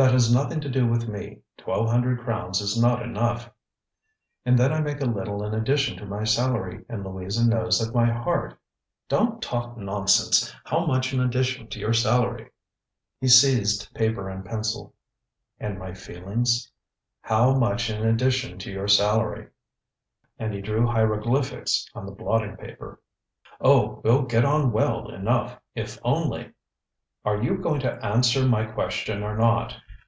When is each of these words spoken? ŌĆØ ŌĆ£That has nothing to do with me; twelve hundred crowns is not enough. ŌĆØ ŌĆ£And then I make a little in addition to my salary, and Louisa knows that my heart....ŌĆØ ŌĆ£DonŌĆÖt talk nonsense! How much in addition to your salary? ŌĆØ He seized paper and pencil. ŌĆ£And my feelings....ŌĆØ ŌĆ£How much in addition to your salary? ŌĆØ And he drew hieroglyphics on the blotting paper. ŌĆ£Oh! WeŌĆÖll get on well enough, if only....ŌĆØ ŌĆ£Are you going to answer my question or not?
ŌĆØ 0.00 0.06
ŌĆ£That 0.08 0.12
has 0.12 0.34
nothing 0.34 0.60
to 0.62 0.70
do 0.70 0.86
with 0.86 1.08
me; 1.08 1.42
twelve 1.58 1.90
hundred 1.90 2.20
crowns 2.20 2.62
is 2.62 2.74
not 2.80 3.02
enough. 3.02 3.50
ŌĆØ 4.46 4.52
ŌĆ£And 4.52 4.56
then 4.56 4.72
I 4.72 4.80
make 4.80 5.02
a 5.02 5.04
little 5.04 5.44
in 5.44 5.52
addition 5.52 5.98
to 5.98 6.06
my 6.06 6.24
salary, 6.24 6.86
and 6.88 7.04
Louisa 7.04 7.46
knows 7.46 7.78
that 7.78 7.94
my 7.94 8.10
heart....ŌĆØ 8.10 9.18
ŌĆ£DonŌĆÖt 9.18 9.40
talk 9.42 9.76
nonsense! 9.76 10.54
How 10.64 10.86
much 10.86 11.12
in 11.12 11.20
addition 11.20 11.68
to 11.68 11.78
your 11.78 11.92
salary? 11.92 12.44
ŌĆØ 12.44 12.50
He 13.20 13.28
seized 13.28 13.92
paper 13.92 14.30
and 14.30 14.42
pencil. 14.42 14.94
ŌĆ£And 15.60 15.76
my 15.76 15.92
feelings....ŌĆØ 15.92 17.28
ŌĆ£How 17.56 17.60
much 17.60 17.90
in 17.90 18.06
addition 18.06 18.58
to 18.58 18.72
your 18.72 18.88
salary? 18.88 19.48
ŌĆØ 19.48 19.50
And 20.38 20.54
he 20.54 20.62
drew 20.62 20.86
hieroglyphics 20.86 21.86
on 21.94 22.06
the 22.06 22.12
blotting 22.12 22.56
paper. 22.56 23.02
ŌĆ£Oh! 23.60 24.02
WeŌĆÖll 24.02 24.30
get 24.30 24.46
on 24.46 24.72
well 24.72 25.10
enough, 25.12 25.60
if 25.74 25.98
only....ŌĆØ 26.06 26.52
ŌĆ£Are 27.26 27.44
you 27.44 27.58
going 27.58 27.80
to 27.80 28.02
answer 28.02 28.46
my 28.46 28.64
question 28.64 29.22
or 29.22 29.36
not? 29.36 29.76